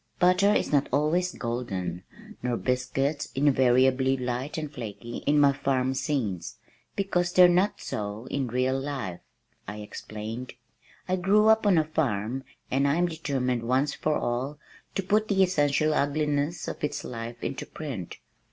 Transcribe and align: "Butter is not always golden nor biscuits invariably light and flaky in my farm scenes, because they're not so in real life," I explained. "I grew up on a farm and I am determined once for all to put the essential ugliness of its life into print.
"Butter 0.17 0.51
is 0.55 0.71
not 0.71 0.89
always 0.91 1.31
golden 1.33 2.01
nor 2.41 2.57
biscuits 2.57 3.29
invariably 3.35 4.17
light 4.17 4.57
and 4.57 4.73
flaky 4.73 5.17
in 5.27 5.39
my 5.39 5.53
farm 5.53 5.93
scenes, 5.93 6.57
because 6.95 7.31
they're 7.31 7.47
not 7.47 7.79
so 7.79 8.25
in 8.31 8.47
real 8.47 8.79
life," 8.79 9.19
I 9.67 9.77
explained. 9.81 10.53
"I 11.07 11.17
grew 11.17 11.49
up 11.49 11.67
on 11.67 11.77
a 11.77 11.83
farm 11.83 12.43
and 12.71 12.87
I 12.87 12.95
am 12.95 13.05
determined 13.05 13.61
once 13.61 13.93
for 13.93 14.15
all 14.17 14.57
to 14.95 15.03
put 15.03 15.27
the 15.27 15.43
essential 15.43 15.93
ugliness 15.93 16.67
of 16.67 16.83
its 16.83 17.03
life 17.03 17.43
into 17.43 17.67
print. 17.67 18.17